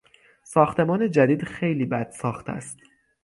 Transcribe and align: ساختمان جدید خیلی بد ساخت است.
ساختمان 0.43 1.11
جدید 1.11 1.41
خیلی 1.43 1.85
بد 1.85 2.09
ساخت 2.09 2.49
است. 2.49 2.79